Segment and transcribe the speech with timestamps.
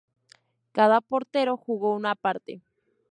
[0.71, 2.63] Cada portero jugó una parte.